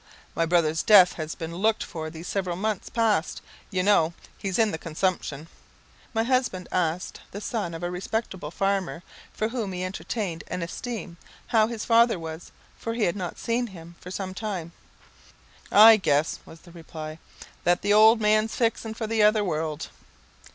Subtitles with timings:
[0.33, 4.71] "My brother's death has been looked for these several months past; you know he's in
[4.71, 5.47] the consumption."
[6.11, 11.17] My husband asked the son of a respectable farmer, for whom he entertained an esteem,
[11.49, 14.71] how his father was, for he had not seen him for some time?
[15.71, 17.19] "I guess," was the reply,
[17.63, 19.89] "that the old man's fixing for the other world."